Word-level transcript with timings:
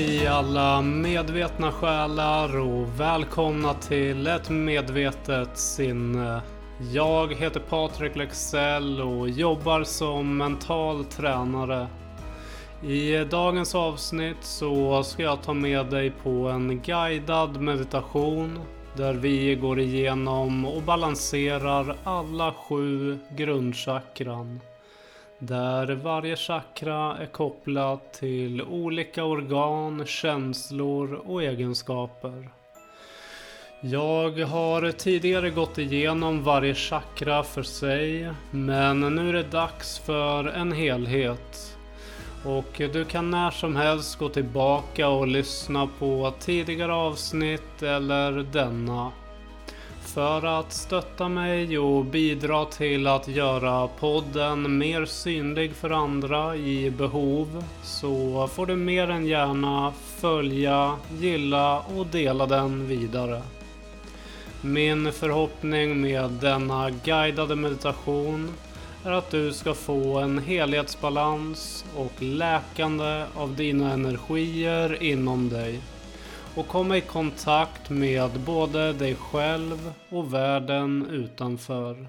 Hej 0.00 0.26
alla 0.26 0.82
medvetna 0.82 1.72
själar 1.72 2.58
och 2.58 3.00
välkomna 3.00 3.74
till 3.74 4.26
ett 4.26 4.50
medvetet 4.50 5.58
sinne. 5.58 6.42
Jag 6.92 7.34
heter 7.34 7.60
Patrik 7.60 8.16
Lexell 8.16 9.00
och 9.00 9.28
jobbar 9.28 9.84
som 9.84 10.36
mental 10.36 11.04
tränare. 11.04 11.86
I 12.82 13.24
dagens 13.24 13.74
avsnitt 13.74 14.36
så 14.40 15.02
ska 15.02 15.22
jag 15.22 15.42
ta 15.42 15.52
med 15.52 15.86
dig 15.86 16.12
på 16.22 16.30
en 16.30 16.80
guidad 16.80 17.60
meditation 17.60 18.58
där 18.96 19.14
vi 19.14 19.54
går 19.54 19.80
igenom 19.80 20.64
och 20.64 20.82
balanserar 20.82 21.96
alla 22.04 22.52
sju 22.52 23.18
grundchakran. 23.36 24.60
Där 25.42 25.94
varje 25.94 26.36
chakra 26.36 27.16
är 27.16 27.26
kopplat 27.26 28.12
till 28.12 28.62
olika 28.62 29.24
organ, 29.24 30.06
känslor 30.06 31.14
och 31.14 31.42
egenskaper. 31.42 32.50
Jag 33.80 34.38
har 34.38 34.92
tidigare 34.92 35.50
gått 35.50 35.78
igenom 35.78 36.42
varje 36.42 36.74
chakra 36.74 37.42
för 37.42 37.62
sig, 37.62 38.32
men 38.50 39.00
nu 39.00 39.28
är 39.28 39.32
det 39.32 39.42
dags 39.42 39.98
för 39.98 40.44
en 40.44 40.72
helhet. 40.72 41.76
Och 42.44 42.82
du 42.92 43.04
kan 43.04 43.30
när 43.30 43.50
som 43.50 43.76
helst 43.76 44.18
gå 44.18 44.28
tillbaka 44.28 45.08
och 45.08 45.28
lyssna 45.28 45.88
på 45.98 46.32
tidigare 46.38 46.94
avsnitt 46.94 47.82
eller 47.82 48.32
denna. 48.32 49.12
För 50.14 50.60
att 50.60 50.72
stötta 50.72 51.28
mig 51.28 51.78
och 51.78 52.04
bidra 52.04 52.64
till 52.64 53.06
att 53.06 53.28
göra 53.28 53.88
podden 53.88 54.78
mer 54.78 55.04
synlig 55.04 55.74
för 55.74 55.90
andra 55.90 56.56
i 56.56 56.90
behov 56.90 57.64
så 57.82 58.48
får 58.52 58.66
du 58.66 58.76
mer 58.76 59.10
än 59.10 59.26
gärna 59.26 59.92
följa, 60.16 60.96
gilla 61.20 61.80
och 61.80 62.06
dela 62.06 62.46
den 62.46 62.86
vidare. 62.86 63.42
Min 64.60 65.12
förhoppning 65.12 66.00
med 66.00 66.30
denna 66.30 66.90
guidade 66.90 67.56
meditation 67.56 68.48
är 69.04 69.12
att 69.12 69.30
du 69.30 69.52
ska 69.52 69.74
få 69.74 70.18
en 70.18 70.38
helhetsbalans 70.38 71.84
och 71.96 72.22
läkande 72.22 73.24
av 73.34 73.56
dina 73.56 73.92
energier 73.92 75.02
inom 75.02 75.48
dig 75.48 75.80
och 76.54 76.68
komma 76.68 76.96
i 76.96 77.00
kontakt 77.00 77.90
med 77.90 78.30
både 78.46 78.92
dig 78.92 79.14
själv 79.14 79.92
och 80.08 80.34
världen 80.34 81.06
utanför. 81.10 82.06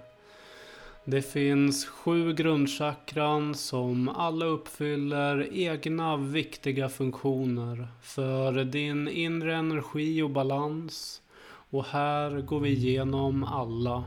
Det 1.06 1.22
finns 1.22 1.86
sju 1.86 2.34
grundchakran 2.34 3.56
som 3.56 4.10
alla 4.10 4.46
uppfyller 4.46 5.54
egna 5.54 6.18
viktiga 6.18 6.90
funktioner 6.90 7.88
för 8.02 8.64
din 8.64 9.08
inre 9.08 9.56
energi 9.56 10.22
och 10.22 10.30
balans. 10.30 11.22
Och 11.70 11.86
här 11.86 12.42
går 12.42 12.60
vi 12.60 12.70
igenom 12.70 13.44
alla. 13.44 14.04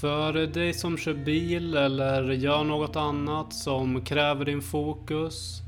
För 0.00 0.32
dig 0.32 0.74
som 0.74 0.96
kör 0.96 1.14
bil 1.14 1.76
eller 1.76 2.22
gör 2.32 2.64
något 2.64 2.96
annat 2.96 3.54
som 3.54 4.04
kräver 4.04 4.44
din 4.44 4.62
fokus 4.62 5.62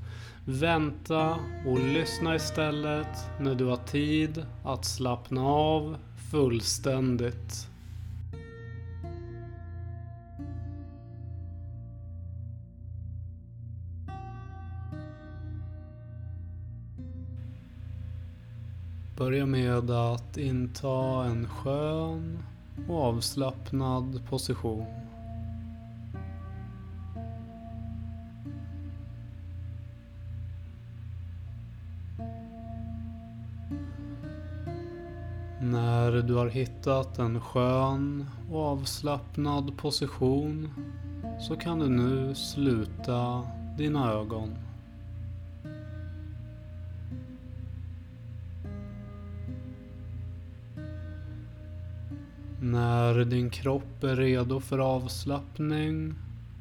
Vänta 0.44 1.38
och 1.66 1.78
lyssna 1.78 2.34
istället 2.34 3.30
när 3.40 3.54
du 3.54 3.64
har 3.64 3.76
tid 3.76 4.46
att 4.64 4.84
slappna 4.84 5.46
av 5.46 5.96
fullständigt. 6.30 7.68
Börja 19.16 19.47
med 19.47 19.91
att 19.91 20.36
inta 20.36 21.25
en 21.25 21.48
skön 21.48 22.38
och 22.88 23.02
avslappnad 23.04 24.20
position. 24.28 25.12
Hittat 36.52 37.18
en 37.18 37.40
skön 37.40 38.26
och 38.50 38.60
avslappnad 38.60 39.76
position 39.76 40.70
så 41.40 41.56
kan 41.56 41.78
du 41.78 41.88
nu 41.88 42.34
sluta 42.34 43.42
dina 43.78 44.12
ögon. 44.12 44.54
När 52.60 53.24
din 53.24 53.50
kropp 53.50 54.04
är 54.04 54.16
redo 54.16 54.60
för 54.60 54.78
avslappning 54.78 56.14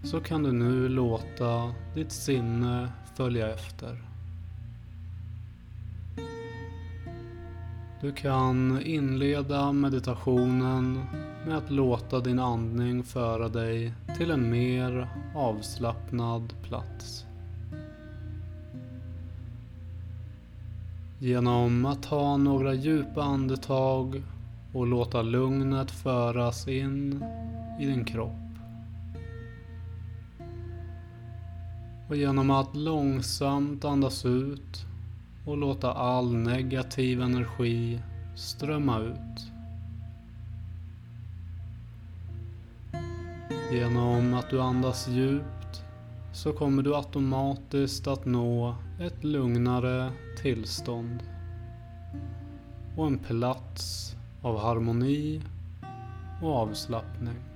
så 0.04 0.20
kan 0.20 0.44
du 0.44 0.52
nu 0.52 0.90
låta 0.90 1.74
ditt 1.96 2.12
sinne 2.12 2.92
följa 3.16 3.54
efter. 3.54 4.11
Du 8.02 8.12
kan 8.12 8.82
inleda 8.82 9.72
meditationen 9.72 11.00
med 11.46 11.58
att 11.58 11.72
låta 11.72 12.20
din 12.20 12.40
andning 12.40 13.04
föra 13.04 13.50
dig 13.50 13.94
till 14.18 14.32
en 14.32 14.50
mer 14.50 15.08
avslappnad 15.36 16.54
plats. 16.64 17.26
Genom 21.20 21.86
att 21.86 22.04
ta 22.04 22.38
några 22.38 22.74
djupa 22.74 23.24
andetag 23.24 24.24
och 24.74 24.88
låta 24.88 25.22
lugnet 25.22 25.92
föras 25.92 26.68
in 26.68 27.24
i 27.80 27.86
din 27.86 28.06
kropp. 28.06 28.52
Och 32.10 32.16
genom 32.16 32.50
att 32.50 32.76
långsamt 32.76 33.86
andas 33.86 34.26
ut 34.26 34.91
och 35.46 35.58
låta 35.58 35.94
all 35.94 36.34
negativ 36.34 37.22
energi 37.22 38.00
strömma 38.36 39.00
ut. 39.00 39.52
Genom 43.72 44.34
att 44.34 44.50
du 44.50 44.62
andas 44.62 45.08
djupt 45.08 45.84
så 46.34 46.54
kommer 46.54 46.84
du 46.84 46.96
automatiskt 46.96 48.08
att 48.08 48.26
nå 48.26 48.76
ett 49.00 49.24
lugnare 49.24 50.12
tillstånd 50.42 51.24
och 52.98 53.08
en 53.08 53.18
plats 53.18 54.16
av 54.42 54.60
harmoni 54.60 55.42
och 56.42 56.56
avslappning. 56.56 57.51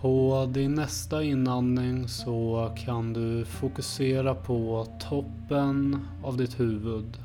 På 0.00 0.48
din 0.52 0.74
nästa 0.74 1.22
inandning 1.22 2.08
så 2.08 2.70
kan 2.76 3.12
du 3.12 3.44
fokusera 3.44 4.34
på 4.34 4.86
toppen 5.00 6.06
av 6.22 6.36
ditt 6.36 6.60
huvud. 6.60 7.18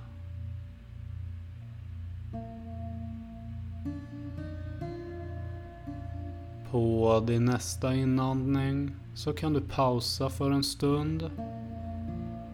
På 6.72 7.24
din 7.28 7.46
nästa 7.46 7.96
inandning 7.96 8.96
så 9.16 9.34
kan 9.34 9.54
du 9.54 9.62
pausa 9.62 10.30
för 10.30 10.52
en 10.52 10.64
stund 10.64 11.32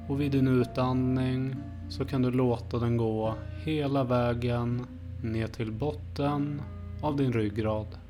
och 0.07 0.21
vid 0.21 0.31
din 0.31 0.47
utandning 0.47 1.55
så 1.89 2.05
kan 2.05 2.21
du 2.21 2.31
låta 2.31 2.79
den 2.79 2.97
gå 2.97 3.35
hela 3.65 4.03
vägen 4.03 4.85
ner 5.23 5.47
till 5.47 5.71
botten 5.71 6.61
av 7.01 7.17
din 7.17 7.33
ryggrad. 7.33 8.06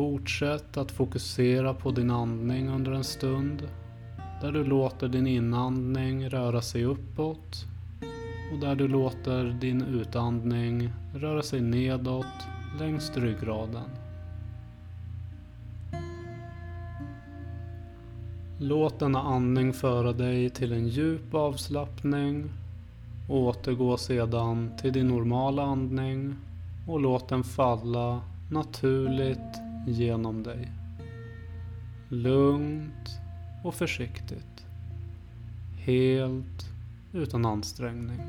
Fortsätt 0.00 0.76
att 0.76 0.90
fokusera 0.90 1.74
på 1.74 1.90
din 1.90 2.10
andning 2.10 2.68
under 2.68 2.92
en 2.92 3.04
stund. 3.04 3.68
Där 4.40 4.52
du 4.52 4.64
låter 4.64 5.08
din 5.08 5.26
inandning 5.26 6.28
röra 6.28 6.62
sig 6.62 6.84
uppåt 6.84 7.64
och 8.52 8.58
där 8.58 8.74
du 8.74 8.88
låter 8.88 9.44
din 9.60 9.82
utandning 9.82 10.90
röra 11.14 11.42
sig 11.42 11.60
nedåt 11.60 12.26
längs 12.78 13.16
ryggraden. 13.16 13.90
Låt 18.58 18.98
denna 18.98 19.22
andning 19.22 19.72
föra 19.72 20.12
dig 20.12 20.50
till 20.50 20.72
en 20.72 20.88
djup 20.88 21.34
avslappning. 21.34 22.50
Återgå 23.28 23.96
sedan 23.96 24.70
till 24.80 24.92
din 24.92 25.08
normala 25.08 25.62
andning 25.62 26.36
och 26.88 27.00
låt 27.00 27.28
den 27.28 27.44
falla 27.44 28.20
naturligt 28.50 29.69
genom 29.86 30.42
dig. 30.42 30.72
Lugnt 32.08 33.20
och 33.64 33.74
försiktigt. 33.74 34.66
Helt 35.76 36.70
utan 37.12 37.44
ansträngning. 37.46 38.20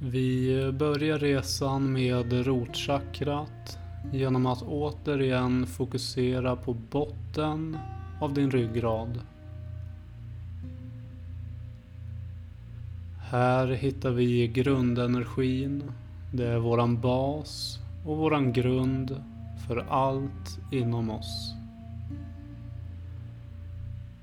Vi 0.00 0.72
börjar 0.72 1.18
resan 1.18 1.92
med 1.92 2.46
rotchakrat 2.46 3.78
genom 4.12 4.46
att 4.46 4.62
återigen 4.62 5.66
fokusera 5.66 6.56
på 6.56 6.74
botten 6.74 7.78
av 8.20 8.34
din 8.34 8.50
ryggrad. 8.50 9.20
Här 13.30 13.66
hittar 13.66 14.10
vi 14.10 14.48
grundenergin. 14.48 15.82
Det 16.32 16.46
är 16.46 16.58
våran 16.58 17.00
bas 17.00 17.78
och 18.04 18.16
våran 18.16 18.52
grund 18.52 19.22
för 19.66 19.86
allt 19.88 20.58
inom 20.72 21.10
oss. 21.10 21.54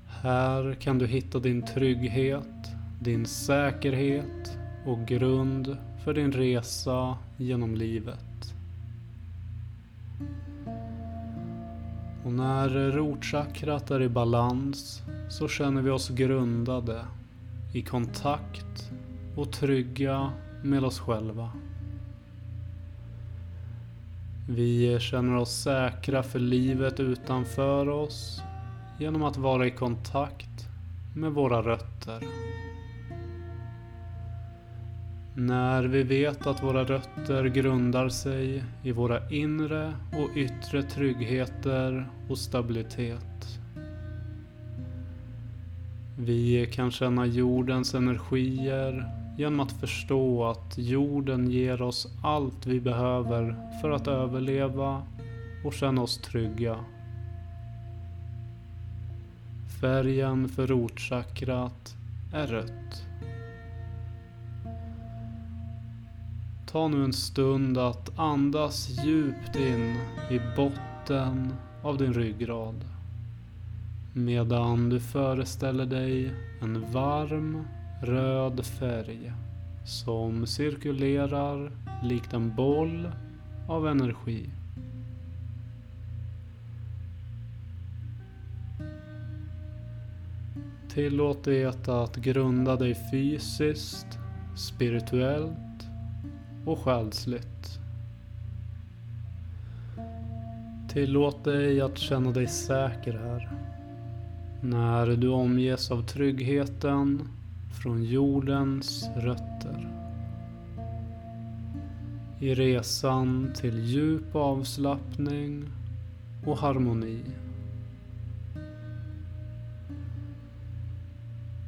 Här 0.06 0.74
kan 0.74 0.98
du 0.98 1.06
hitta 1.06 1.38
din 1.38 1.62
trygghet, 1.62 2.72
din 3.00 3.26
säkerhet 3.26 4.58
och 4.86 5.06
grund 5.06 5.76
för 6.04 6.14
din 6.14 6.32
resa 6.32 7.18
genom 7.36 7.74
livet. 7.74 8.54
Och 12.24 12.32
när 12.32 12.68
rotchakrat 12.68 13.90
är 13.90 14.02
i 14.02 14.08
balans 14.08 15.02
så 15.28 15.48
känner 15.48 15.82
vi 15.82 15.90
oss 15.90 16.08
grundade, 16.08 17.04
i 17.72 17.82
kontakt 17.82 18.90
och 19.36 19.52
trygga 19.52 20.32
med 20.62 20.84
oss 20.84 21.00
själva. 21.00 21.50
Vi 24.48 24.98
känner 25.00 25.36
oss 25.36 25.62
säkra 25.62 26.22
för 26.22 26.38
livet 26.38 27.00
utanför 27.00 27.88
oss 27.88 28.42
genom 28.98 29.22
att 29.22 29.36
vara 29.36 29.66
i 29.66 29.70
kontakt 29.70 30.68
med 31.16 31.32
våra 31.32 31.62
rötter. 31.62 32.22
När 35.36 35.84
vi 35.84 36.02
vet 36.02 36.46
att 36.46 36.62
våra 36.62 36.84
rötter 36.84 37.44
grundar 37.44 38.08
sig 38.08 38.64
i 38.82 38.92
våra 38.92 39.30
inre 39.30 39.94
och 40.12 40.36
yttre 40.36 40.82
tryggheter 40.82 42.08
och 42.28 42.38
stabilitet. 42.38 43.58
Vi 46.18 46.66
kan 46.72 46.90
känna 46.90 47.26
jordens 47.26 47.94
energier 47.94 49.23
genom 49.36 49.60
att 49.60 49.72
förstå 49.72 50.44
att 50.44 50.78
jorden 50.78 51.50
ger 51.50 51.82
oss 51.82 52.08
allt 52.22 52.66
vi 52.66 52.80
behöver 52.80 53.56
för 53.80 53.90
att 53.90 54.08
överleva 54.08 55.02
och 55.64 55.74
känna 55.74 56.02
oss 56.02 56.18
trygga. 56.18 56.76
Färgen 59.80 60.48
för 60.48 60.66
rotchakrat 60.66 61.94
är 62.32 62.46
rött. 62.46 63.06
Ta 66.66 66.88
nu 66.88 67.04
en 67.04 67.12
stund 67.12 67.78
att 67.78 68.18
andas 68.18 69.04
djupt 69.04 69.56
in 69.56 69.96
i 70.30 70.40
botten 70.56 71.52
av 71.82 71.98
din 71.98 72.14
ryggrad. 72.14 72.84
Medan 74.12 74.88
du 74.88 75.00
föreställer 75.00 75.86
dig 75.86 76.32
en 76.62 76.92
varm 76.92 77.64
röd 78.04 78.64
färg 78.64 79.32
som 79.84 80.46
cirkulerar 80.46 81.70
likt 82.02 82.32
en 82.32 82.54
boll 82.54 83.08
av 83.68 83.88
energi. 83.88 84.50
Tillåt 90.88 91.44
det 91.44 91.88
att 91.88 92.16
grunda 92.16 92.76
dig 92.76 92.96
fysiskt, 93.10 94.18
spirituellt 94.56 95.88
och 96.64 96.78
själsligt. 96.78 97.78
Tillåt 100.88 101.44
dig 101.44 101.80
att 101.80 101.98
känna 101.98 102.30
dig 102.30 102.46
säker 102.46 103.12
här. 103.12 103.50
När 104.60 105.06
du 105.06 105.28
omges 105.28 105.90
av 105.90 106.02
tryggheten 106.02 107.28
från 107.82 108.04
jordens 108.04 109.10
rötter. 109.16 109.88
I 112.40 112.54
resan 112.54 113.52
till 113.54 113.84
djup 113.84 114.34
avslappning 114.34 115.64
och 116.46 116.58
harmoni. 116.58 117.22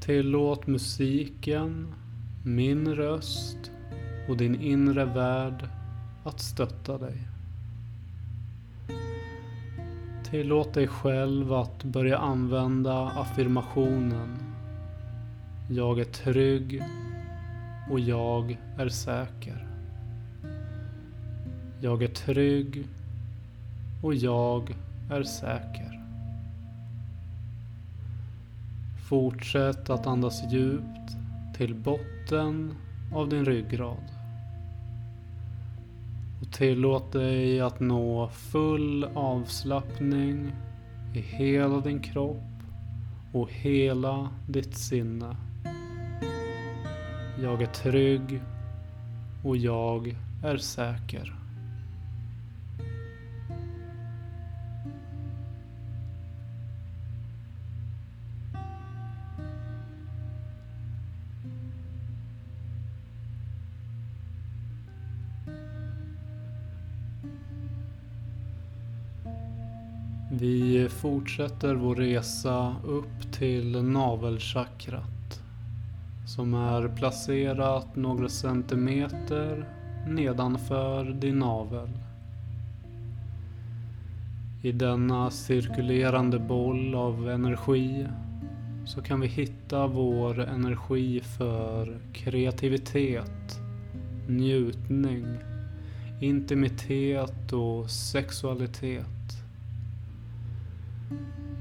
Tillåt 0.00 0.66
musiken, 0.66 1.94
min 2.44 2.94
röst 2.94 3.70
och 4.28 4.36
din 4.36 4.60
inre 4.60 5.04
värld 5.04 5.68
att 6.24 6.40
stötta 6.40 6.98
dig. 6.98 7.28
Tillåt 10.30 10.74
dig 10.74 10.88
själv 10.88 11.52
att 11.52 11.84
börja 11.84 12.18
använda 12.18 13.08
affirmationen 13.08 14.45
jag 15.68 16.00
är 16.00 16.04
trygg 16.04 16.82
och 17.90 18.00
jag 18.00 18.58
är 18.78 18.88
säker. 18.88 19.66
Jag 21.80 22.02
är 22.02 22.08
trygg 22.08 22.86
och 24.02 24.14
jag 24.14 24.76
är 25.10 25.22
säker. 25.22 26.00
Fortsätt 29.08 29.90
att 29.90 30.06
andas 30.06 30.52
djupt 30.52 31.16
till 31.56 31.74
botten 31.74 32.74
av 33.14 33.28
din 33.28 33.44
ryggrad. 33.44 34.04
Och 36.40 36.52
tillåt 36.52 37.12
dig 37.12 37.60
att 37.60 37.80
nå 37.80 38.28
full 38.28 39.04
avslappning 39.14 40.52
i 41.14 41.20
hela 41.20 41.80
din 41.80 42.00
kropp 42.00 42.62
och 43.32 43.50
hela 43.52 44.28
ditt 44.48 44.76
sinne. 44.76 45.36
Jag 47.42 47.62
är 47.62 47.66
trygg 47.66 48.40
och 49.44 49.56
jag 49.56 50.16
är 50.42 50.56
säker. 50.56 51.36
Vi 70.30 70.88
fortsätter 70.88 71.74
vår 71.74 71.96
resa 71.96 72.76
upp 72.84 73.32
till 73.32 73.82
navelchakrat. 73.82 75.15
Som 76.36 76.54
är 76.54 76.88
placerat 76.88 77.96
några 77.96 78.28
centimeter 78.28 79.68
nedanför 80.08 81.04
din 81.04 81.38
navel. 81.38 81.88
I 84.62 84.72
denna 84.72 85.30
cirkulerande 85.30 86.38
boll 86.38 86.94
av 86.94 87.30
energi 87.30 88.06
så 88.86 89.02
kan 89.02 89.20
vi 89.20 89.26
hitta 89.26 89.86
vår 89.86 90.40
energi 90.40 91.20
för 91.20 91.98
kreativitet, 92.12 93.60
njutning, 94.28 95.26
intimitet 96.20 97.52
och 97.52 97.90
sexualitet. 97.90 99.06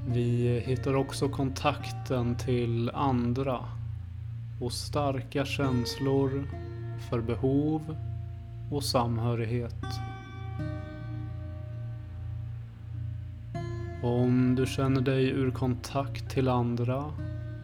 Vi 0.07 0.59
hittar 0.65 0.95
också 0.95 1.29
kontakten 1.29 2.35
till 2.37 2.89
andra 2.89 3.59
och 4.59 4.73
starka 4.73 5.45
känslor 5.45 6.47
för 7.09 7.21
behov 7.21 7.97
och 8.71 8.83
samhörighet. 8.83 9.85
Om 14.03 14.55
du 14.55 14.65
känner 14.65 15.01
dig 15.01 15.29
ur 15.29 15.51
kontakt 15.51 16.29
till 16.29 16.47
andra 16.47 17.03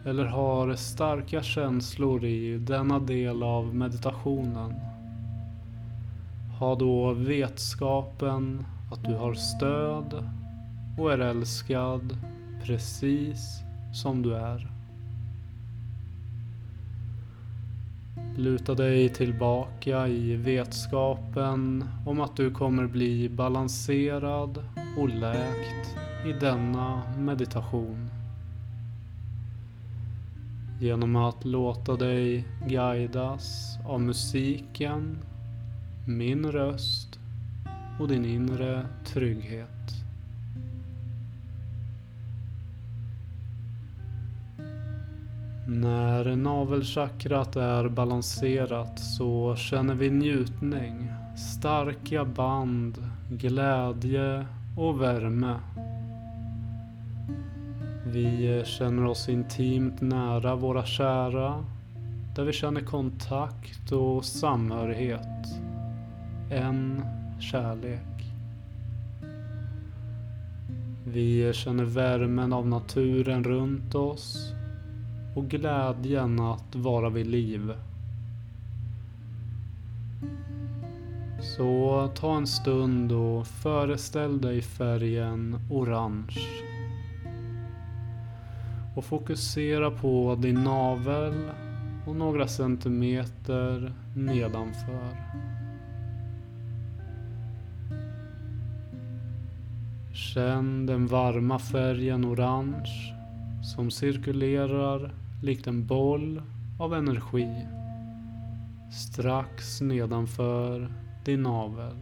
eller 0.04 0.24
har 0.24 0.74
starka 0.74 1.42
känslor 1.42 2.24
i 2.24 2.58
denna 2.58 2.98
del 2.98 3.42
av 3.42 3.74
meditationen. 3.74 4.74
Ha 6.58 6.74
då 6.74 7.12
vetskapen 7.12 8.66
att 8.92 9.04
du 9.04 9.14
har 9.14 9.34
stöd 9.34 10.28
och 10.98 11.12
är 11.12 11.18
älskad 11.18 12.18
precis 12.64 13.62
som 13.94 14.22
du 14.22 14.34
är. 14.34 14.71
Luta 18.36 18.74
dig 18.74 19.08
tillbaka 19.08 20.08
i 20.08 20.36
vetskapen 20.36 21.84
om 22.06 22.20
att 22.20 22.36
du 22.36 22.50
kommer 22.50 22.86
bli 22.86 23.28
balanserad 23.28 24.64
och 24.98 25.08
läkt 25.08 25.96
i 26.26 26.32
denna 26.40 27.02
meditation. 27.18 28.10
Genom 30.80 31.16
att 31.16 31.44
låta 31.44 31.96
dig 31.96 32.44
guidas 32.66 33.78
av 33.86 34.00
musiken, 34.00 35.18
min 36.06 36.52
röst 36.52 37.18
och 38.00 38.08
din 38.08 38.24
inre 38.24 38.86
trygghet. 39.04 39.71
När 45.66 46.36
navelchakrat 46.36 47.56
är 47.56 47.88
balanserat 47.88 48.98
så 48.98 49.56
känner 49.56 49.94
vi 49.94 50.10
njutning, 50.10 51.12
starka 51.36 52.24
band, 52.24 52.98
glädje 53.30 54.46
och 54.76 55.02
värme. 55.02 55.54
Vi 58.06 58.62
känner 58.66 59.04
oss 59.04 59.28
intimt 59.28 60.00
nära 60.00 60.54
våra 60.56 60.84
kära, 60.84 61.64
där 62.36 62.44
vi 62.44 62.52
känner 62.52 62.80
kontakt 62.80 63.92
och 63.92 64.24
samhörighet. 64.24 65.46
En 66.50 67.04
kärlek. 67.40 68.24
Vi 71.04 71.52
känner 71.52 71.84
värmen 71.84 72.52
av 72.52 72.68
naturen 72.68 73.44
runt 73.44 73.94
oss 73.94 74.54
och 75.34 75.48
glädjen 75.48 76.40
att 76.40 76.74
vara 76.74 77.08
vid 77.08 77.26
liv. 77.26 77.72
Så 81.40 82.08
ta 82.14 82.36
en 82.36 82.46
stund 82.46 83.12
och 83.12 83.46
föreställ 83.46 84.40
dig 84.40 84.62
färgen 84.62 85.58
orange. 85.70 86.38
Och 88.96 89.04
fokusera 89.04 89.90
på 89.90 90.38
din 90.40 90.64
navel 90.64 91.50
och 92.06 92.16
några 92.16 92.48
centimeter 92.48 93.92
nedanför. 94.16 95.16
Känn 100.12 100.86
den 100.86 101.06
varma 101.06 101.58
färgen 101.58 102.24
orange 102.24 103.14
som 103.62 103.90
cirkulerar 103.90 105.21
likt 105.42 105.66
en 105.66 105.86
boll 105.86 106.42
av 106.78 106.94
energi 106.94 107.66
strax 108.92 109.80
nedanför 109.80 110.92
din 111.24 111.42
navel. 111.42 111.96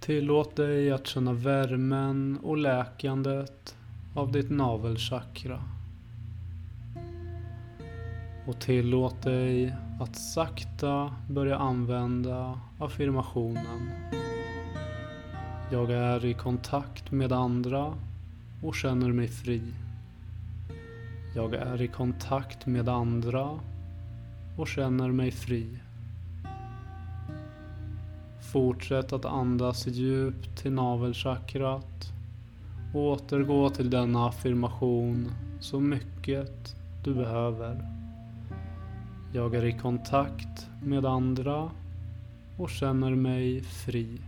Tillåt 0.00 0.56
dig 0.56 0.92
att 0.92 1.06
känna 1.06 1.32
värmen 1.32 2.38
och 2.42 2.56
läkandet 2.56 3.76
av 4.14 4.32
ditt 4.32 4.50
navelchakra. 4.50 5.62
Och 8.46 8.60
tillåt 8.60 9.22
dig 9.22 9.74
att 10.00 10.16
sakta 10.16 11.14
börja 11.28 11.56
använda 11.58 12.60
affirmationen. 12.78 13.90
Jag 15.72 15.90
är 15.90 16.24
i 16.24 16.34
kontakt 16.34 17.10
med 17.10 17.32
andra 17.32 17.94
och 18.62 18.74
känner 18.74 19.12
mig 19.12 19.28
fri. 19.28 19.62
Jag 21.34 21.54
är 21.54 21.82
i 21.82 21.88
kontakt 21.88 22.66
med 22.66 22.88
andra 22.88 23.60
och 24.56 24.68
känner 24.68 25.12
mig 25.12 25.30
fri. 25.30 25.78
Fortsätt 28.52 29.12
att 29.12 29.24
andas 29.24 29.86
djupt 29.86 30.56
till 30.62 30.72
navelchakrat 30.72 32.12
och 32.94 33.00
återgå 33.00 33.70
till 33.70 33.90
denna 33.90 34.28
affirmation 34.28 35.32
så 35.60 35.80
mycket 35.80 36.74
du 37.04 37.14
behöver. 37.14 37.88
Jag 39.32 39.54
är 39.54 39.64
i 39.64 39.72
kontakt 39.72 40.68
med 40.82 41.06
andra 41.06 41.70
och 42.56 42.70
känner 42.70 43.14
mig 43.14 43.62
fri. 43.62 44.18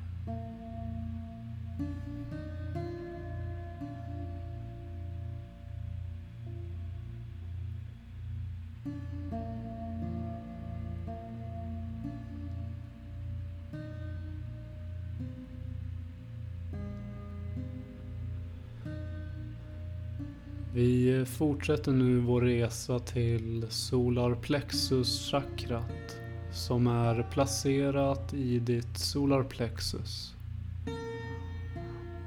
Vi 20.83 21.25
fortsätter 21.27 21.93
nu 21.93 22.19
vår 22.19 22.41
resa 22.41 22.99
till 22.99 23.67
solarplexus-chakrat 23.69 26.17
som 26.53 26.87
är 26.87 27.27
placerat 27.33 28.35
i 28.35 28.59
ditt 28.59 28.99
solarplexus. 28.99 30.35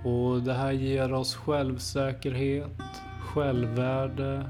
Och 0.03 0.41
det 0.41 0.53
här 0.53 0.71
ger 0.71 1.13
oss 1.13 1.35
självsäkerhet, 1.35 2.81
självvärde 3.19 4.49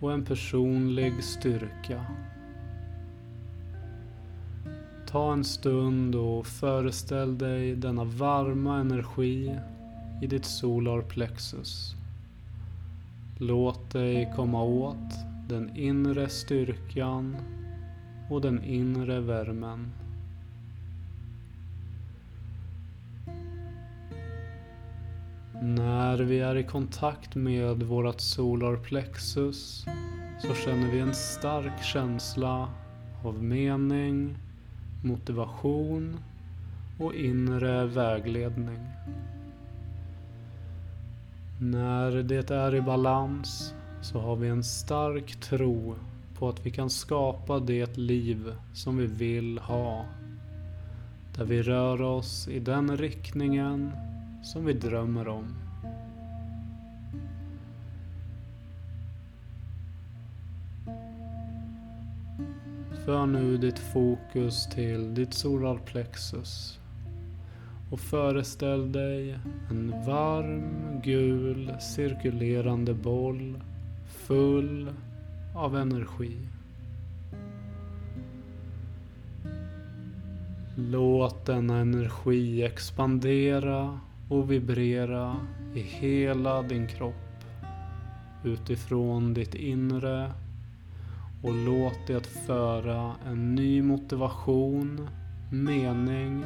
och 0.00 0.12
en 0.12 0.24
personlig 0.24 1.24
styrka. 1.24 2.06
Ta 5.06 5.32
en 5.32 5.44
stund 5.44 6.14
och 6.14 6.46
föreställ 6.46 7.38
dig 7.38 7.76
denna 7.76 8.04
varma 8.04 8.78
energi 8.78 9.58
i 10.22 10.26
ditt 10.26 10.44
solarplexus. 10.44 11.95
Låt 13.38 13.90
dig 13.90 14.32
komma 14.36 14.62
åt 14.62 15.14
den 15.48 15.76
inre 15.76 16.28
styrkan 16.28 17.36
och 18.30 18.40
den 18.40 18.64
inre 18.64 19.20
värmen. 19.20 19.92
När 25.62 26.18
vi 26.18 26.40
är 26.40 26.56
i 26.56 26.64
kontakt 26.64 27.34
med 27.34 27.82
vårt 27.82 28.20
solarplexus 28.20 29.86
så 30.38 30.54
känner 30.54 30.90
vi 30.90 30.98
en 30.98 31.14
stark 31.14 31.82
känsla 31.82 32.68
av 33.24 33.42
mening, 33.42 34.38
motivation 35.04 36.16
och 36.98 37.14
inre 37.14 37.86
vägledning. 37.86 38.78
När 41.58 42.22
det 42.22 42.50
är 42.50 42.74
i 42.74 42.80
balans 42.80 43.74
så 44.02 44.20
har 44.20 44.36
vi 44.36 44.48
en 44.48 44.64
stark 44.64 45.40
tro 45.40 45.94
på 46.38 46.48
att 46.48 46.66
vi 46.66 46.70
kan 46.70 46.90
skapa 46.90 47.58
det 47.58 47.96
liv 47.96 48.52
som 48.72 48.96
vi 48.96 49.06
vill 49.06 49.58
ha. 49.58 50.04
Där 51.36 51.44
vi 51.44 51.62
rör 51.62 52.02
oss 52.02 52.48
i 52.48 52.58
den 52.58 52.96
riktningen 52.96 53.90
som 54.42 54.64
vi 54.64 54.72
drömmer 54.72 55.28
om. 55.28 55.54
För 63.04 63.26
nu 63.26 63.56
ditt 63.56 63.78
fokus 63.78 64.66
till 64.66 65.14
ditt 65.14 65.34
solarplexus 65.34 66.78
och 67.90 68.00
föreställ 68.00 68.92
dig 68.92 69.38
en 69.70 69.94
varm, 70.06 71.00
gul, 71.04 71.72
cirkulerande 71.80 72.94
boll 72.94 73.60
full 74.06 74.90
av 75.54 75.76
energi. 75.76 76.36
Låt 80.76 81.46
denna 81.46 81.78
energi 81.78 82.62
expandera 82.62 84.00
och 84.28 84.50
vibrera 84.52 85.36
i 85.74 85.80
hela 85.80 86.62
din 86.62 86.86
kropp 86.86 87.14
utifrån 88.44 89.34
ditt 89.34 89.54
inre 89.54 90.32
och 91.42 91.54
låt 91.54 92.06
det 92.06 92.26
föra 92.26 93.14
en 93.26 93.54
ny 93.54 93.82
motivation, 93.82 95.08
mening 95.50 96.44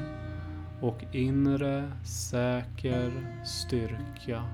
och 0.81 1.05
inre 1.13 1.93
säker 2.05 3.13
styrka. 3.45 4.45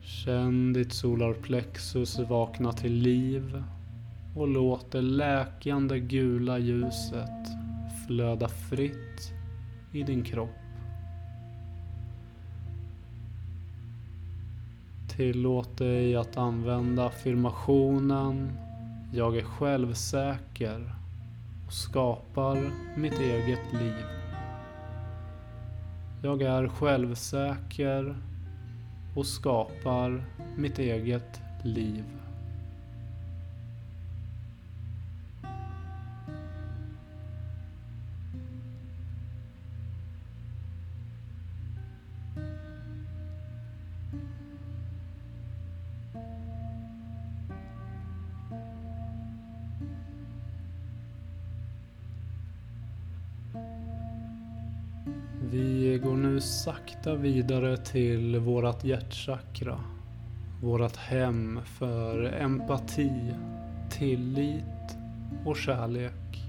Känn 0.00 0.72
ditt 0.72 0.92
solarplexus 0.92 2.18
vakna 2.18 2.72
till 2.72 2.92
liv 2.92 3.64
och 4.36 4.48
låt 4.48 4.92
det 4.92 5.00
läkande 5.00 6.00
gula 6.00 6.58
ljuset 6.58 7.48
flöda 8.06 8.48
fritt 8.48 9.32
i 9.92 10.02
din 10.02 10.24
kropp. 10.24 10.50
Tillåt 15.16 15.78
dig 15.78 16.16
att 16.16 16.36
använda 16.36 17.06
affirmationen 17.06 18.52
Jag 19.12 19.36
är 19.36 19.42
självsäker 19.42 20.94
och 21.68 21.74
skapar 21.74 22.70
mitt 22.96 23.18
eget 23.20 23.72
liv. 23.72 24.04
Jag 26.22 26.42
är 26.42 26.68
självsäker 26.68 28.16
och 29.16 29.26
skapar 29.26 30.24
mitt 30.56 30.78
eget 30.78 31.40
liv. 31.62 32.04
Sakta 57.08 57.22
vidare 57.22 57.76
till 57.76 58.38
vårat 58.38 58.84
hjärtchakra. 58.84 59.80
Vårat 60.62 60.96
hem 60.96 61.60
för 61.64 62.24
empati, 62.24 63.34
tillit 63.90 64.96
och 65.44 65.56
kärlek. 65.56 66.42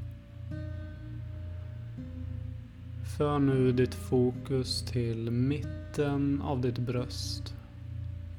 För 3.18 3.40
nu 3.40 3.72
ditt 3.72 3.96
fokus 3.96 4.82
till 4.82 5.32
mitten 5.32 6.42
av 6.42 6.62
ditt 6.62 6.80
bröst 6.80 7.56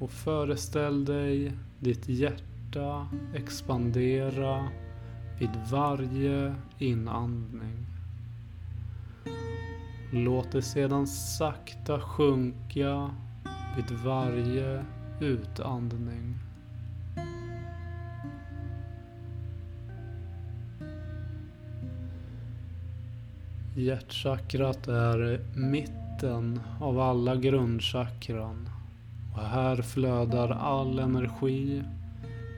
och 0.01 0.11
föreställ 0.11 1.05
dig 1.05 1.53
ditt 1.79 2.09
hjärta 2.09 3.09
expandera 3.35 4.69
vid 5.39 5.51
varje 5.71 6.55
inandning. 6.79 8.00
Låt 10.13 10.53
det 10.53 10.63
sedan 10.63 11.07
sakta 11.07 12.01
sjunka 12.01 13.11
vid 13.77 13.99
varje 14.05 14.85
utandning. 15.21 16.35
Hjärtchakrat 23.77 24.89
är 24.89 25.41
mitten 25.55 26.61
av 26.81 27.01
alla 27.01 27.37
grundchakran 27.37 28.69
och 29.35 29.43
här 29.43 29.83
flödar 29.83 30.51
all 30.51 30.99
energi 30.99 31.83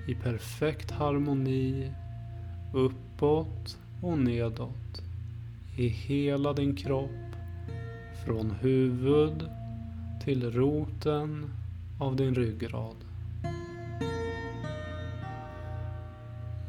i 0.08 0.14
perfekt 0.14 0.90
harmoni 0.90 1.92
uppåt 2.74 3.78
och 4.02 4.18
nedåt 4.18 5.02
i 5.76 5.88
hela 5.88 6.52
din 6.52 6.76
kropp 6.76 7.31
från 8.24 8.50
huvud 8.50 9.50
till 10.24 10.52
roten 10.52 11.50
av 11.98 12.16
din 12.16 12.34
ryggrad. 12.34 12.96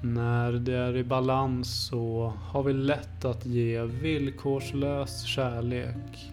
När 0.02 0.52
det 0.52 0.74
är 0.74 0.98
i 0.98 1.04
balans 1.04 1.88
så 1.88 2.34
har 2.44 2.64
vi 2.64 2.74
lätt 2.74 3.26
att 3.26 3.46
ge 3.46 3.84
villkorslös 3.84 5.24
kärlek 5.24 6.32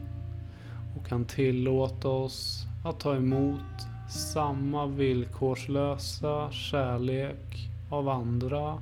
och 0.97 1.07
kan 1.07 1.25
tillåta 1.25 2.09
oss 2.09 2.67
att 2.85 3.01
ta 3.01 3.17
emot 3.17 3.87
samma 4.11 4.87
villkorslösa 4.87 6.51
kärlek 6.51 7.69
av 7.91 8.09
andra 8.09 8.79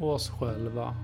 och 0.00 0.12
oss 0.14 0.30
själva. 0.30 0.94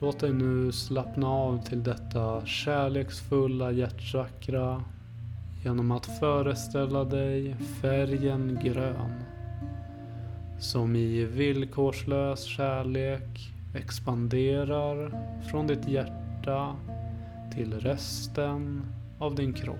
Låt 0.00 0.20
dig 0.20 0.32
nu 0.32 0.72
slappna 0.72 1.28
av 1.28 1.62
till 1.62 1.82
detta 1.82 2.46
kärleksfulla 2.46 3.72
hjärtchakra 3.72 4.84
genom 5.64 5.90
att 5.90 6.06
föreställa 6.06 7.04
dig 7.04 7.56
färgen 7.82 8.58
grön 8.62 9.24
som 10.58 10.96
i 10.96 11.24
villkorslös 11.24 12.44
kärlek 12.44 13.52
expanderar 13.74 15.10
från 15.50 15.66
ditt 15.66 15.88
hjärta 15.88 16.76
till 17.54 17.80
resten 17.80 18.82
av 19.18 19.34
din 19.34 19.52
kropp. 19.52 19.76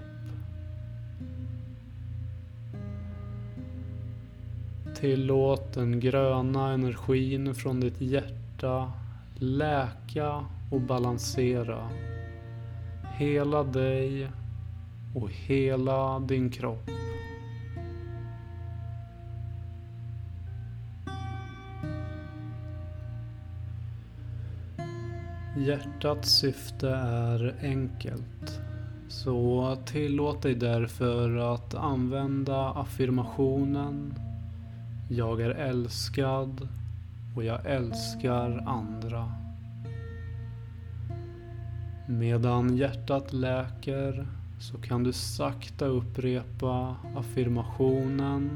Tillåt 5.00 5.72
den 5.74 6.00
gröna 6.00 6.72
energin 6.72 7.55
från 7.55 7.81
ditt 7.81 8.00
hjärta 8.00 8.92
läka 9.38 10.44
och 10.70 10.81
balansera 10.81 11.88
hela 13.18 13.62
dig 13.62 14.31
och 15.14 15.31
hela 15.31 16.18
din 16.20 16.51
kropp. 16.51 16.90
Hjärtats 25.57 26.31
syfte 26.31 26.88
är 26.90 27.55
enkelt. 27.62 28.61
Så 29.09 29.77
tillåt 29.87 30.42
dig 30.42 30.55
därför 30.55 31.55
att 31.55 31.75
använda 31.75 32.70
affirmationen 32.70 34.14
Jag 35.11 35.40
är 35.40 35.51
älskad 35.51 36.68
och 37.37 37.44
jag 37.44 37.66
älskar 37.66 38.62
andra. 38.66 39.33
Medan 42.09 42.77
hjärtat 42.77 43.33
läker 43.33 44.27
så 44.61 44.79
kan 44.79 45.05
du 45.05 45.12
sakta 45.12 45.87
upprepa 45.87 46.96
affirmationen 47.16 48.51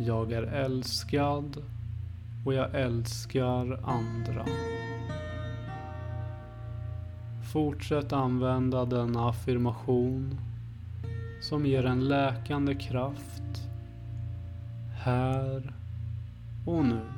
Jag 0.00 0.32
är 0.32 0.42
älskad 0.42 1.56
och 2.46 2.54
jag 2.54 2.74
älskar 2.74 3.80
andra. 3.84 4.46
Fortsätt 7.52 8.12
använda 8.12 8.84
denna 8.84 9.28
affirmation 9.28 10.40
som 11.40 11.66
ger 11.66 11.86
en 11.86 12.08
läkande 12.08 12.74
kraft 12.74 13.68
här 15.04 15.74
och 16.66 16.84
nu. 16.84 17.11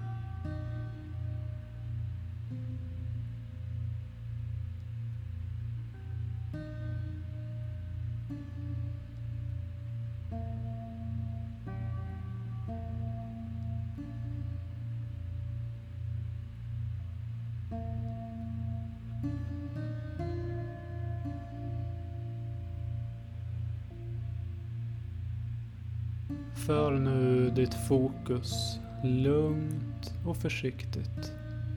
Fokus 27.89 28.79
lugnt 29.03 30.15
och 30.27 30.37
försiktigt 30.37 31.33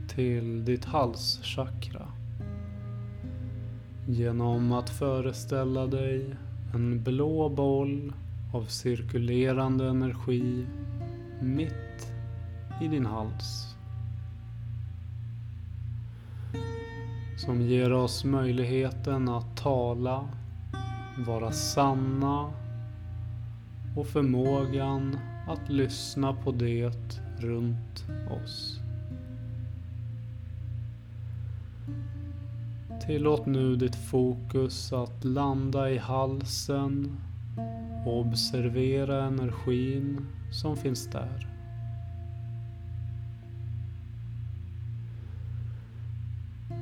till 0.07 0.65
ditt 0.65 0.85
halschakra. 0.85 2.07
Genom 4.07 4.71
att 4.71 4.89
föreställa 4.89 5.87
dig 5.87 6.35
en 6.73 7.03
blå 7.03 7.49
boll 7.49 8.13
av 8.53 8.65
cirkulerande 8.65 9.87
energi 9.89 10.65
mitt 11.41 12.13
i 12.81 12.87
din 12.87 13.05
hals. 13.05 13.75
Som 17.37 17.61
ger 17.61 17.93
oss 17.93 18.23
möjligheten 18.23 19.29
att 19.29 19.57
tala, 19.57 20.27
vara 21.27 21.51
sanna 21.51 22.51
och 23.95 24.07
förmågan 24.07 25.17
att 25.47 25.69
lyssna 25.69 26.33
på 26.33 26.51
det 26.51 26.91
runt 27.39 28.05
oss. 28.29 28.79
Tillåt 33.05 33.45
nu 33.45 33.75
ditt 33.75 33.95
fokus 33.95 34.93
att 34.93 35.23
landa 35.23 35.89
i 35.89 35.97
halsen 35.97 37.17
och 38.05 38.19
observera 38.19 39.23
energin 39.23 40.25
som 40.51 40.77
finns 40.77 41.07
där. 41.07 41.47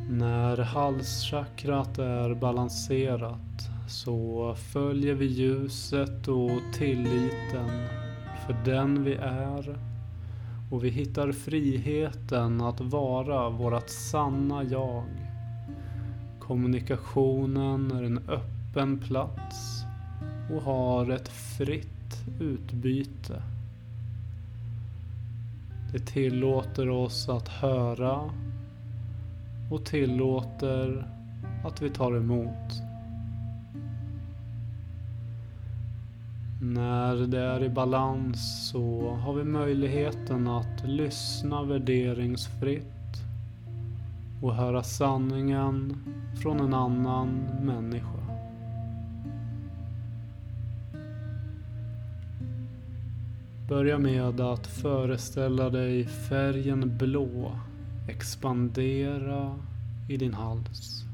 När 0.10 0.58
halschakrat 0.58 1.98
är 1.98 2.36
balanserat 2.36 3.70
så 3.88 4.56
följer 4.56 5.14
vi 5.14 5.26
ljuset 5.26 6.28
och 6.28 6.62
tilliten 6.74 8.05
för 8.46 8.56
den 8.66 9.04
vi 9.04 9.14
är 9.16 9.78
och 10.72 10.84
vi 10.84 10.90
hittar 10.90 11.32
friheten 11.32 12.62
att 12.62 12.82
vara 12.82 13.50
vårt 13.50 13.90
sanna 13.90 14.64
jag. 14.64 15.04
Kommunikationen 16.40 17.92
är 17.92 18.04
en 18.04 18.20
öppen 18.30 19.00
plats 19.00 19.84
och 20.52 20.62
har 20.62 21.12
ett 21.12 21.28
fritt 21.28 22.26
utbyte. 22.40 23.42
Det 25.92 26.00
tillåter 26.00 26.90
oss 26.90 27.30
att 27.30 27.48
höra 27.48 28.30
och 29.72 29.86
tillåter 29.86 31.08
att 31.66 31.82
vi 31.82 31.90
tar 31.90 32.18
emot. 32.18 32.85
När 36.74 37.16
det 37.16 37.40
är 37.40 37.64
i 37.64 37.70
balans 37.70 38.70
så 38.72 39.10
har 39.10 39.34
vi 39.34 39.44
möjligheten 39.44 40.48
att 40.48 40.84
lyssna 40.88 41.64
värderingsfritt 41.64 42.84
och 44.42 44.56
höra 44.56 44.84
sanningen 44.84 45.98
från 46.42 46.60
en 46.60 46.74
annan 46.74 47.30
människa. 47.62 48.26
Börja 53.70 53.98
med 53.98 54.42
att 54.42 54.68
föreställa 54.68 55.70
dig 55.70 56.06
färgen 56.06 56.98
blå 56.98 57.52
expandera 58.10 59.60
i 60.10 60.18
din 60.18 60.34
hals. 60.34 61.06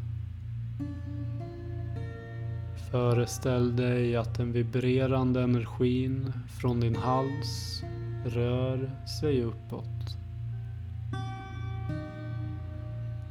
Föreställ 2.92 3.76
dig 3.76 4.16
att 4.16 4.38
den 4.38 4.52
vibrerande 4.52 5.42
energin 5.42 6.34
från 6.62 6.80
din 6.80 6.96
hals 6.96 7.84
rör 8.26 8.92
sig 9.20 9.44
uppåt. 9.44 10.18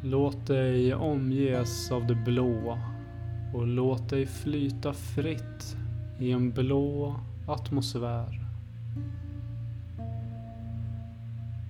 Låt 0.02 0.46
dig 0.46 0.94
omges 0.94 1.90
av 1.92 2.06
det 2.06 2.14
blå 2.14 2.78
och 3.54 3.66
låt 3.66 4.08
dig 4.08 4.26
flyta 4.26 4.92
fritt 4.92 5.76
i 6.18 6.32
en 6.32 6.50
blå 6.50 7.14
atmosfär. 7.46 8.40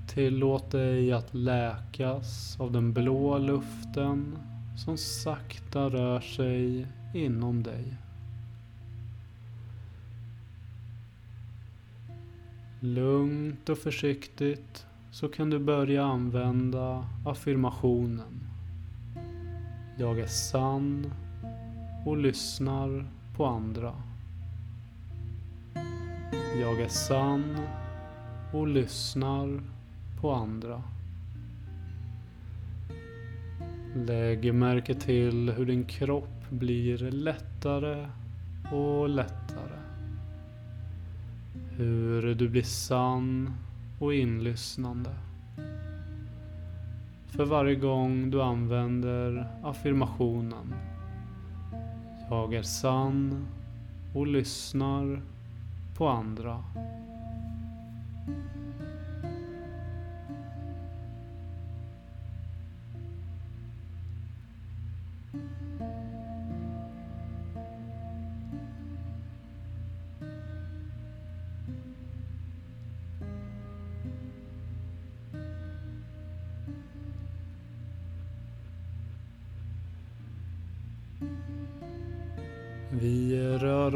Tillåt 0.08 0.70
dig 0.70 1.12
att 1.12 1.34
läkas 1.34 2.60
av 2.60 2.72
den 2.72 2.92
blå 2.92 3.38
luften 3.38 4.38
som 4.76 4.96
sakta 4.96 5.88
rör 5.88 6.20
sig 6.20 6.86
inom 7.14 7.62
dig. 7.62 7.96
Lugnt 12.80 13.68
och 13.68 13.78
försiktigt 13.78 14.86
så 15.10 15.28
kan 15.28 15.50
du 15.50 15.58
börja 15.58 16.04
använda 16.04 17.08
affirmationen. 17.26 18.40
Jag 19.98 20.20
är 20.20 20.26
sann 20.26 21.12
och 22.06 22.16
lyssnar 22.16 23.06
på 23.36 23.46
andra. 23.46 23.94
Jag 26.60 26.80
är 26.80 26.88
sann 26.88 27.56
och 28.52 28.68
lyssnar 28.68 29.62
på 30.20 30.32
andra. 30.32 30.82
Lägg 33.94 34.54
märke 34.54 34.94
till 34.94 35.50
hur 35.50 35.66
din 35.66 35.84
kropp 35.84 36.39
blir 36.50 37.10
lättare 37.10 38.08
och 38.72 39.08
lättare. 39.08 39.78
Hur 41.76 42.34
du 42.34 42.48
blir 42.48 42.62
sann 42.62 43.54
och 43.98 44.14
inlyssnande. 44.14 45.10
För 47.26 47.44
varje 47.44 47.74
gång 47.74 48.30
du 48.30 48.42
använder 48.42 49.46
affirmationen. 49.62 50.74
Jag 52.30 52.54
är 52.54 52.62
sann 52.62 53.46
och 54.14 54.26
lyssnar 54.26 55.22
på 55.96 56.08
andra. 56.08 56.64
Vi 65.80 66.09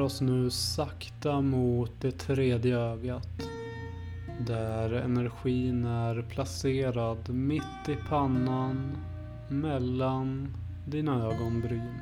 oss 0.05 0.21
nu 0.21 0.51
sakta 0.51 1.41
mot 1.41 1.93
det 2.01 2.11
tredje 2.11 2.79
ögat. 2.79 3.49
Där 4.47 4.93
energin 4.93 5.85
är 5.85 6.23
placerad 6.23 7.29
mitt 7.29 7.89
i 7.89 7.97
pannan 8.09 8.97
mellan 9.49 10.55
dina 10.87 11.25
ögonbryn. 11.25 12.01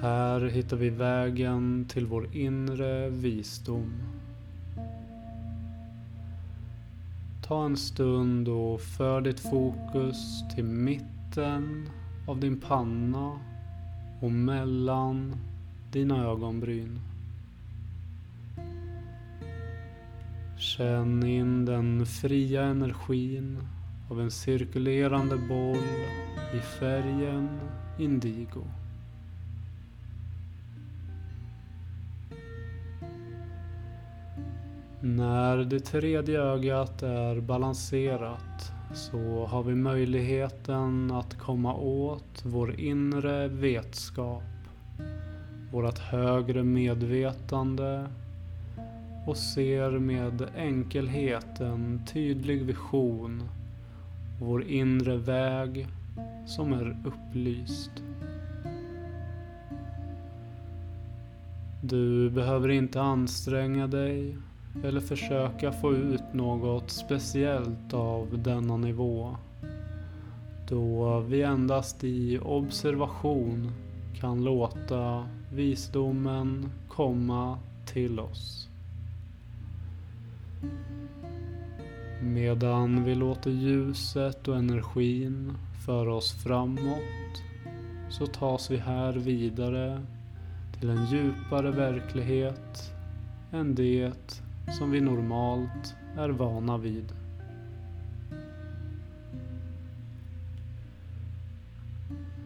Här 0.00 0.40
hittar 0.40 0.76
vi 0.76 0.90
vägen 0.90 1.86
till 1.88 2.06
vår 2.06 2.36
inre 2.36 3.08
visdom. 3.08 3.92
Ta 7.46 7.64
en 7.64 7.76
stund 7.76 8.48
och 8.48 8.80
för 8.80 9.20
ditt 9.20 9.40
fokus 9.40 10.44
till 10.54 10.64
mitten 10.64 11.88
av 12.26 12.40
din 12.40 12.60
panna 12.60 13.38
och 14.20 14.32
mellan 14.32 15.36
dina 15.92 16.24
ögonbryn. 16.24 17.00
Känn 20.58 21.26
in 21.26 21.64
den 21.64 22.06
fria 22.06 22.62
energin 22.62 23.58
av 24.10 24.20
en 24.20 24.30
cirkulerande 24.30 25.36
boll 25.36 25.84
i 26.54 26.60
färgen 26.60 27.60
indigo. 27.98 28.64
När 35.00 35.56
det 35.56 35.80
tredje 35.80 36.40
ögat 36.40 37.02
är 37.02 37.40
balanserat 37.40 38.75
så 38.94 39.46
har 39.46 39.62
vi 39.62 39.74
möjligheten 39.74 41.10
att 41.10 41.38
komma 41.38 41.74
åt 41.74 42.42
vår 42.44 42.80
inre 42.80 43.48
vetskap, 43.48 44.42
vårt 45.72 45.98
högre 45.98 46.62
medvetande 46.62 48.08
och 49.26 49.36
ser 49.36 49.90
med 49.90 50.46
enkelhet 50.56 51.60
en 51.60 52.06
tydlig 52.06 52.64
vision 52.64 53.42
vår 54.40 54.64
inre 54.64 55.16
väg 55.16 55.86
som 56.46 56.72
är 56.72 56.96
upplyst. 57.04 57.90
Du 61.82 62.30
behöver 62.30 62.68
inte 62.68 63.00
anstränga 63.00 63.86
dig 63.86 64.36
eller 64.84 65.00
försöka 65.00 65.72
få 65.72 65.92
ut 65.94 66.32
något 66.32 66.90
speciellt 66.90 67.94
av 67.94 68.38
denna 68.42 68.76
nivå. 68.76 69.36
Då 70.68 71.20
vi 71.20 71.42
endast 71.42 72.04
i 72.04 72.38
observation 72.38 73.72
kan 74.20 74.44
låta 74.44 75.28
visdomen 75.52 76.70
komma 76.88 77.58
till 77.86 78.20
oss. 78.20 78.68
Medan 82.22 83.04
vi 83.04 83.14
låter 83.14 83.50
ljuset 83.50 84.48
och 84.48 84.56
energin 84.56 85.52
föra 85.86 86.14
oss 86.14 86.32
framåt 86.32 87.42
så 88.10 88.26
tas 88.26 88.70
vi 88.70 88.76
här 88.76 89.12
vidare 89.12 90.02
till 90.78 90.90
en 90.90 91.06
djupare 91.06 91.70
verklighet 91.70 92.92
än 93.52 93.74
det 93.74 94.12
som 94.68 94.90
vi 94.90 95.00
normalt 95.00 95.94
är 96.16 96.28
vana 96.28 96.78
vid. 96.78 97.12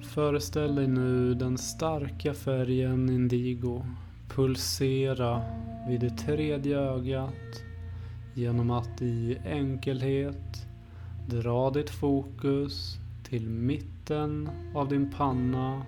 Föreställ 0.03 0.75
dig 0.75 0.87
nu 0.87 1.35
den 1.35 1.59
starka 1.59 2.35
färgen 2.35 3.11
indigo 3.11 3.83
pulsera 4.29 5.43
vid 5.89 6.01
det 6.01 6.11
tredje 6.11 6.79
ögat 6.79 7.65
genom 8.35 8.71
att 8.71 9.03
i 9.03 9.39
enkelhet 9.45 10.67
dra 11.27 11.71
ditt 11.71 11.91
fokus 11.91 12.99
till 13.23 13.49
mitten 13.49 14.51
av 14.75 14.89
din 14.89 15.11
panna 15.11 15.83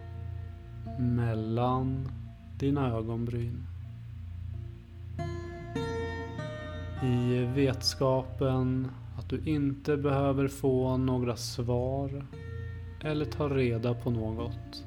mellan 0.99 2.09
dina 2.59 2.89
ögonbryn. 2.89 3.67
I 7.05 7.45
vetskapen 7.55 8.89
att 9.19 9.29
du 9.29 9.41
inte 9.45 9.97
behöver 9.97 10.49
få 10.49 10.97
några 10.97 11.37
svar 11.37 12.27
eller 13.01 13.25
ta 13.25 13.49
reda 13.49 13.95
på 13.95 14.11
något. 14.11 14.85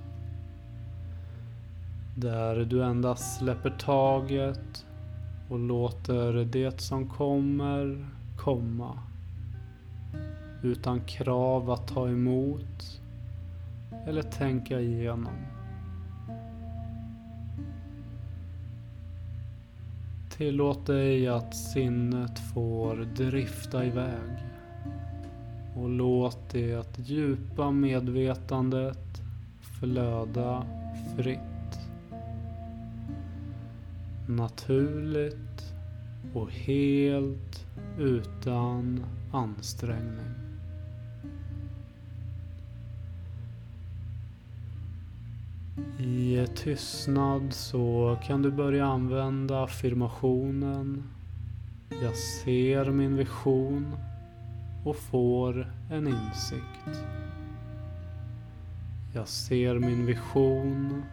Där 2.18 2.56
du 2.56 2.84
endast 2.84 3.38
släpper 3.38 3.70
taget 3.70 4.86
och 5.50 5.60
låter 5.60 6.46
det 6.46 6.82
som 6.82 7.10
kommer 7.10 8.08
komma. 8.38 9.00
Utan 10.64 11.00
krav 11.00 11.72
att 11.72 11.88
ta 11.88 12.10
emot 12.10 13.02
eller 14.08 14.22
tänka 14.22 14.80
igenom. 14.80 15.55
Tillåt 20.38 20.86
dig 20.86 21.28
att 21.28 21.56
sinnet 21.56 22.40
får 22.54 22.96
drifta 22.96 23.86
iväg. 23.86 24.32
Och 25.76 25.90
låt 25.90 26.50
det 26.50 27.00
djupa 27.00 27.72
medvetandet 27.72 29.22
flöda 29.80 30.66
fritt. 31.18 31.80
Naturligt 34.28 35.74
och 36.34 36.52
helt 36.52 37.66
utan 38.00 39.06
ansträngning. 39.32 40.45
I 46.00 46.48
tystnad 46.56 47.54
så 47.54 48.18
kan 48.24 48.42
du 48.42 48.52
börja 48.52 48.86
använda 48.86 49.64
affirmationen 49.64 51.04
Jag 52.02 52.16
ser 52.16 52.92
min 52.92 53.16
vision 53.18 53.96
och 54.84 54.96
får 54.96 55.74
en 55.90 56.08
insikt. 56.08 57.06
Jag 59.14 59.28
ser 59.28 59.80
min 59.80 60.06
vision 60.06 61.04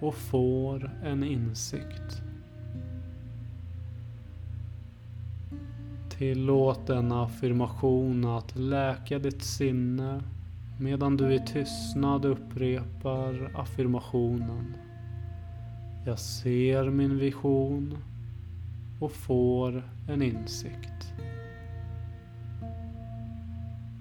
och 0.00 0.14
får 0.14 0.90
en 1.04 1.24
insikt. 1.24 2.22
Tillåt 6.08 6.86
denna 6.86 7.24
affirmation 7.24 8.24
att 8.24 8.56
läka 8.56 9.18
ditt 9.18 9.42
sinne 9.42 10.22
medan 10.82 11.16
du 11.16 11.34
i 11.34 11.40
tystnad 11.40 12.24
upprepar 12.24 13.50
affirmationen. 13.54 14.76
Jag 16.06 16.18
ser 16.18 16.90
min 16.90 17.18
vision 17.18 17.98
och 19.00 19.12
får 19.12 19.82
en 20.08 20.22
insikt. 20.22 21.12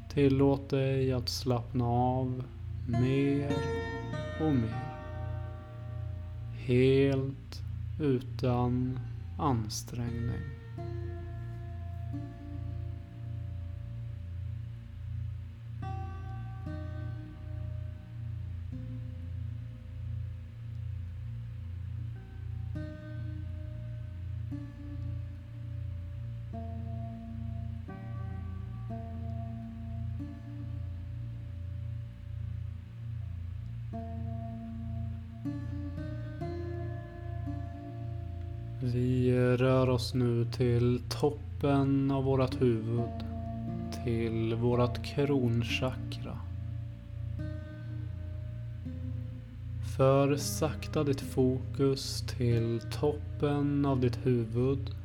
Tillåt 0.10 0.70
dig 0.70 1.13
att 1.13 1.30
slappna 1.30 1.86
av 1.86 2.44
mer 2.88 3.54
och 4.39 4.54
mer. 4.54 4.98
Helt 6.54 7.62
utan 8.00 9.00
ansträngning. 9.38 10.41
Till 40.51 41.01
toppen 41.09 42.11
av 42.11 42.23
vårt 42.23 42.61
huvud. 42.61 43.25
Till 44.03 44.55
vårt 44.55 45.03
kronchakra. 45.03 46.37
För 49.97 50.35
sakta 50.35 51.03
ditt 51.03 51.21
fokus 51.21 52.23
till 52.37 52.81
toppen 52.91 53.85
av 53.85 53.99
ditt 53.99 54.25
huvud 54.25 54.95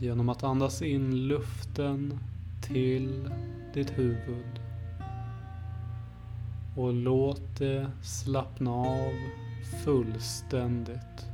genom 0.00 0.28
att 0.28 0.42
andas 0.42 0.82
in 0.82 1.28
luften 1.28 2.18
till 2.62 3.30
ditt 3.74 3.98
huvud. 3.98 4.60
Och 6.76 6.92
låt 6.92 7.58
det 7.58 7.86
slappna 8.02 8.70
av 8.70 9.12
fullständigt. 9.84 11.31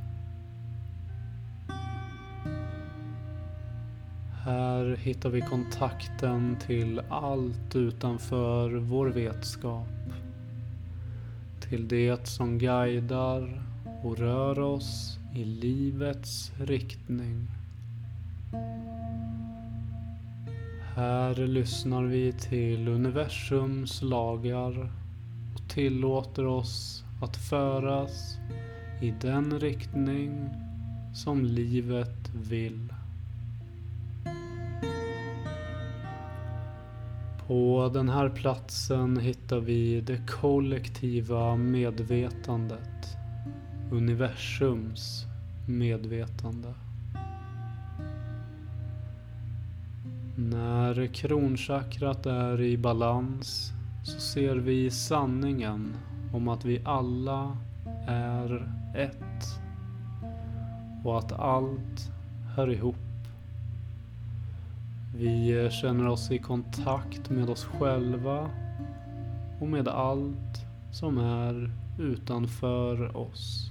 Här 4.48 4.96
hittar 4.96 5.30
vi 5.30 5.40
kontakten 5.40 6.56
till 6.66 7.00
allt 7.08 7.76
utanför 7.76 8.70
vår 8.70 9.06
vetskap. 9.06 9.86
Till 11.60 11.88
det 11.88 12.28
som 12.28 12.58
guidar 12.58 13.62
och 14.02 14.18
rör 14.18 14.58
oss 14.58 15.18
i 15.34 15.44
livets 15.44 16.52
riktning. 16.60 17.46
Här 20.94 21.46
lyssnar 21.46 22.02
vi 22.02 22.32
till 22.32 22.88
universums 22.88 24.02
lagar 24.02 24.92
och 25.54 25.68
tillåter 25.68 26.46
oss 26.46 27.04
att 27.22 27.36
föras 27.36 28.36
i 29.02 29.14
den 29.20 29.60
riktning 29.60 30.48
som 31.14 31.44
livet 31.44 32.30
vill. 32.34 32.88
På 37.48 37.90
den 37.94 38.08
här 38.08 38.28
platsen 38.28 39.16
hittar 39.16 39.60
vi 39.60 40.00
det 40.00 40.20
kollektiva 40.26 41.56
medvetandet. 41.56 43.16
Universums 43.90 45.24
medvetande. 45.68 46.74
När 50.36 51.06
kronchakrat 51.06 52.26
är 52.26 52.60
i 52.60 52.78
balans 52.78 53.72
så 54.04 54.20
ser 54.20 54.56
vi 54.56 54.90
sanningen 54.90 55.96
om 56.32 56.48
att 56.48 56.64
vi 56.64 56.80
alla 56.84 57.56
är 58.06 58.72
ett. 58.96 59.60
Och 61.04 61.18
att 61.18 61.32
allt 61.32 62.10
hör 62.56 62.70
ihop. 62.70 63.07
Vi 65.14 65.68
känner 65.70 66.08
oss 66.08 66.30
i 66.30 66.38
kontakt 66.38 67.30
med 67.30 67.50
oss 67.50 67.64
själva 67.64 68.50
och 69.60 69.68
med 69.68 69.88
allt 69.88 70.64
som 70.92 71.18
är 71.18 71.70
utanför 71.98 73.16
oss. 73.16 73.70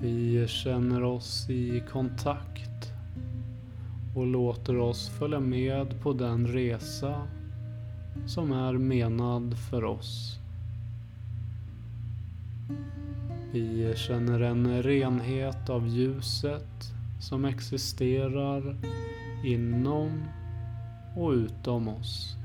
Vi 0.00 0.48
känner 0.48 1.02
oss 1.02 1.50
i 1.50 1.82
kontakt 1.92 2.92
och 4.14 4.26
låter 4.26 4.78
oss 4.78 5.08
följa 5.08 5.40
med 5.40 6.02
på 6.02 6.12
den 6.12 6.46
resa 6.46 7.22
som 8.26 8.52
är 8.52 8.72
menad 8.72 9.58
för 9.58 9.84
oss. 9.84 10.38
Vi 13.52 13.92
känner 13.96 14.40
en 14.40 14.82
renhet 14.82 15.70
av 15.70 15.88
ljuset 15.88 16.95
som 17.28 17.44
existerar 17.44 18.76
inom 19.44 20.24
och 21.16 21.30
utom 21.30 21.88
oss. 21.88 22.36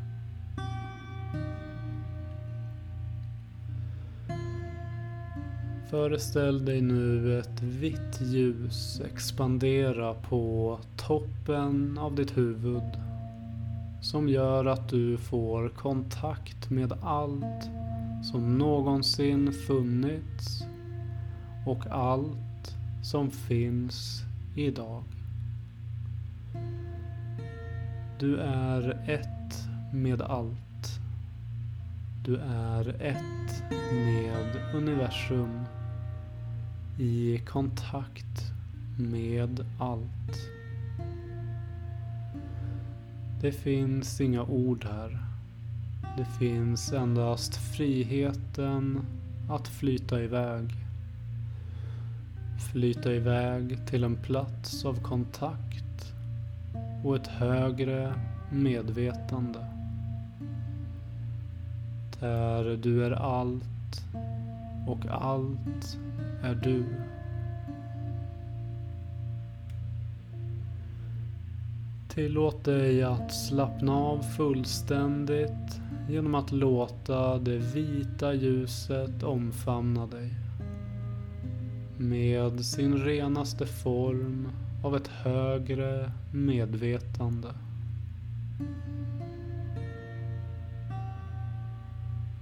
Föreställ 5.90 6.66
dig 6.66 6.82
nu 6.82 7.40
ett 7.40 7.62
vitt 7.62 8.22
ljus 8.22 9.02
expandera 9.06 10.14
på 10.14 10.80
toppen 10.98 11.98
av 11.98 12.16
ditt 12.16 12.38
huvud 12.38 13.00
som 14.02 14.30
gör 14.30 14.66
att 14.66 14.90
du 14.90 15.18
får 15.18 15.70
kontakt 15.70 16.70
med 16.70 16.94
allt 17.02 17.70
som 18.32 18.58
någonsin 18.58 19.54
funnits 19.54 20.64
och 21.68 21.86
allt 21.88 22.76
som 23.04 23.32
finns 23.32 24.24
idag. 24.56 25.04
Du 28.20 28.38
är 28.40 29.10
ett 29.10 29.68
med 29.94 30.22
allt. 30.22 31.00
Du 32.26 32.38
är 32.38 33.02
ett 33.02 33.64
med 33.94 34.76
universum 34.76 35.66
i 37.00 37.42
kontakt 37.48 38.54
med 38.98 39.66
allt. 39.80 40.38
Det 43.42 43.52
finns 43.52 44.22
inga 44.22 44.44
ord 44.44 44.86
här. 44.86 45.20
Det 46.18 46.26
finns 46.26 46.94
endast 46.94 47.56
friheten 47.56 49.06
att 49.50 49.68
flyta 49.68 50.22
iväg. 50.22 50.81
Flyta 52.72 53.14
iväg 53.14 53.88
till 53.88 54.04
en 54.04 54.16
plats 54.16 54.86
av 54.86 55.02
kontakt 55.02 56.14
och 57.04 57.16
ett 57.16 57.28
högre 57.28 58.14
medvetande. 58.52 59.60
Där 62.20 62.78
du 62.78 63.06
är 63.06 63.12
allt 63.12 64.06
och 64.88 65.06
allt 65.10 65.98
är 66.44 66.56
du. 66.56 66.86
Tillåt 72.10 72.64
dig 72.64 73.04
att 73.04 73.34
slappna 73.34 73.94
av 73.94 74.22
fullständigt 74.22 75.82
genom 76.10 76.36
att 76.36 76.52
låta 76.52 77.38
det 77.38 77.58
vita 77.58 78.34
ljuset 78.34 79.24
omfamna 79.24 80.08
dig. 80.08 80.41
Med 82.02 82.66
sin 82.66 82.98
renaste 82.98 83.66
form 83.66 84.48
av 84.84 84.96
ett 84.96 85.08
högre 85.08 86.12
medvetande. 86.34 87.48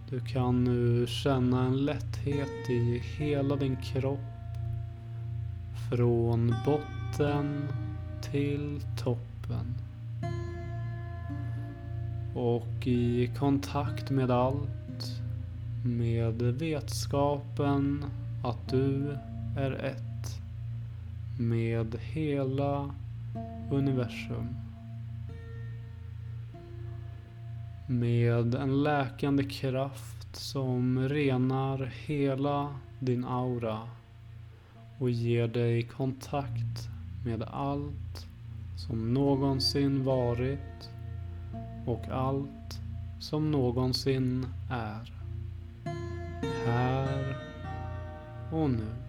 Du 0.10 0.20
kan 0.20 0.64
nu 0.64 1.08
känna 1.08 1.66
en 1.66 1.86
lätthet 1.86 2.70
i 2.70 3.02
hela 3.18 3.56
din 3.56 3.76
kropp. 3.76 4.20
Från 5.90 6.56
botten 6.66 7.68
till 8.22 8.82
toppen. 8.98 9.76
Och 12.36 12.88
i 12.88 13.32
kontakt 13.38 14.10
med 14.10 14.32
allt. 14.32 15.22
Med 15.86 16.42
vetskapen 16.42 18.06
att 18.44 18.70
du 18.70 19.18
är 19.58 19.72
ett. 19.72 20.42
Med 21.40 21.96
hela 22.00 22.96
universum. 23.72 24.56
Med 27.88 28.56
en 28.56 28.84
läkande 28.84 29.44
kraft 29.44 30.36
som 30.36 31.10
renar 31.10 31.92
hela 32.06 32.76
din 33.00 33.26
aura 33.26 33.80
och 35.00 35.10
ger 35.10 35.48
dig 35.48 35.84
kontakt 35.84 36.90
med 37.26 37.44
allt 37.44 38.28
som 38.78 39.14
någonsin 39.14 40.04
varit 40.04 40.90
och 41.86 42.08
allt 42.12 42.80
som 43.20 43.52
någonsin 43.52 44.48
är. 44.70 45.14
Här 46.66 47.38
och 48.52 48.70
nu. 48.70 49.09